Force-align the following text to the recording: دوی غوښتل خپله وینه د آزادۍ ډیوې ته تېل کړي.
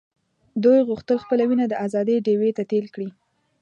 دوی 0.63 0.79
غوښتل 0.89 1.17
خپله 1.23 1.43
وینه 1.47 1.65
د 1.67 1.73
آزادۍ 1.85 2.17
ډیوې 2.25 2.51
ته 2.57 2.63
تېل 2.71 2.85
کړي. 2.93 3.09